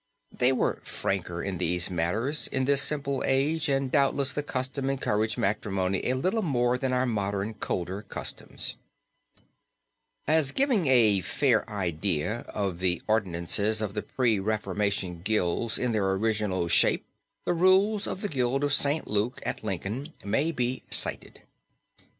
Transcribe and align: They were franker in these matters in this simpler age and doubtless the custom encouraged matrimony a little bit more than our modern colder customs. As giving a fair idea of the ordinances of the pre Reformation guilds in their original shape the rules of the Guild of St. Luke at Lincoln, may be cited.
They 0.31 0.51
were 0.51 0.81
franker 0.83 1.43
in 1.43 1.59
these 1.59 1.91
matters 1.91 2.47
in 2.47 2.65
this 2.65 2.81
simpler 2.81 3.23
age 3.23 3.69
and 3.69 3.91
doubtless 3.91 4.33
the 4.33 4.41
custom 4.41 4.89
encouraged 4.89 5.37
matrimony 5.37 5.99
a 6.09 6.15
little 6.15 6.41
bit 6.41 6.47
more 6.47 6.77
than 6.79 6.91
our 6.91 7.05
modern 7.05 7.53
colder 7.53 8.01
customs. 8.01 8.73
As 10.25 10.53
giving 10.53 10.87
a 10.87 11.21
fair 11.21 11.69
idea 11.69 12.45
of 12.49 12.79
the 12.79 13.03
ordinances 13.05 13.79
of 13.79 13.93
the 13.93 14.01
pre 14.01 14.39
Reformation 14.39 15.21
guilds 15.23 15.77
in 15.77 15.91
their 15.91 16.09
original 16.13 16.67
shape 16.67 17.05
the 17.45 17.53
rules 17.53 18.07
of 18.07 18.21
the 18.21 18.27
Guild 18.27 18.63
of 18.63 18.73
St. 18.73 19.05
Luke 19.05 19.39
at 19.45 19.63
Lincoln, 19.63 20.13
may 20.25 20.51
be 20.51 20.81
cited. 20.89 21.41